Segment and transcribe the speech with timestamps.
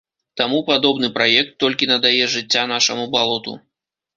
[0.39, 3.53] Таму падобны праект толькі надае жыцця нашаму балоту.